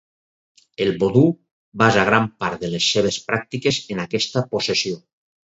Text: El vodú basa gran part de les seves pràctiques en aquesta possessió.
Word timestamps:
El 0.85 0.93
vodú 1.03 1.21
basa 1.81 2.05
gran 2.07 2.25
part 2.45 2.65
de 2.65 2.73
les 2.73 2.89
seves 2.95 3.21
pràctiques 3.29 3.79
en 3.97 4.03
aquesta 4.07 4.45
possessió. 4.57 4.99